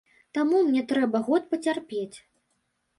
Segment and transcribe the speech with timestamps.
[0.37, 2.17] Таму мне трэба год пацярпець.